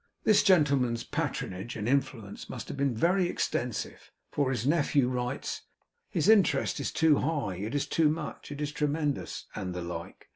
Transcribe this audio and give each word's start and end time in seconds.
This 0.23 0.41
gentleman's 0.41 1.03
patronage 1.03 1.75
and 1.75 1.87
influence 1.87 2.49
must 2.49 2.69
have 2.69 2.77
been 2.77 2.95
very 2.95 3.29
extensive, 3.29 4.09
for 4.31 4.49
his 4.49 4.65
nephew 4.65 5.07
writes, 5.07 5.61
'His 6.09 6.27
interest 6.27 6.79
is 6.79 6.91
too 6.91 7.17
high' 7.19 7.57
'It 7.57 7.75
is 7.75 7.85
too 7.85 8.09
much' 8.09 8.49
'It 8.51 8.61
is 8.61 8.71
tremendous' 8.71 9.45
and 9.53 9.75
the 9.75 9.83
like. 9.83 10.27